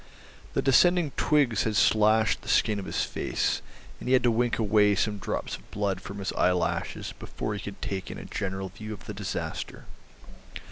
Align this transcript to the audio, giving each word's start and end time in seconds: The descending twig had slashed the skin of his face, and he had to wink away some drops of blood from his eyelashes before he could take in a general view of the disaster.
The 0.53 0.63
descending 0.63 1.11
twig 1.15 1.55
had 1.59 1.75
slashed 1.75 2.41
the 2.41 2.47
skin 2.49 2.79
of 2.79 2.85
his 2.87 3.03
face, 3.03 3.61
and 3.99 4.09
he 4.09 4.13
had 4.13 4.23
to 4.23 4.31
wink 4.31 4.57
away 4.57 4.95
some 4.95 5.19
drops 5.19 5.57
of 5.57 5.69
blood 5.69 6.01
from 6.01 6.17
his 6.17 6.33
eyelashes 6.33 7.13
before 7.19 7.53
he 7.53 7.59
could 7.59 7.79
take 7.83 8.09
in 8.09 8.17
a 8.17 8.25
general 8.25 8.69
view 8.69 8.93
of 8.93 9.05
the 9.05 9.13
disaster. 9.13 9.85